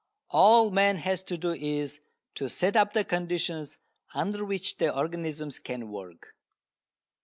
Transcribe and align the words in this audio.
All 0.31 0.71
man 0.71 0.95
has 0.97 1.21
to 1.21 1.37
do 1.37 1.51
is 1.53 1.99
to 2.33 2.49
set 2.49 2.75
up 2.75 2.93
the 2.93 3.03
conditions 3.03 3.77
under 4.15 4.43
which 4.43 4.77
the 4.77 4.91
organisms 4.91 5.59
can 5.59 5.91
work. 5.91 6.33